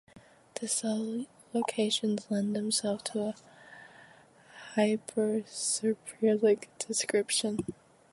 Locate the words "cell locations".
0.67-2.25